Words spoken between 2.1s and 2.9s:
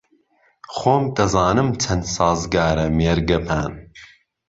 سازگاره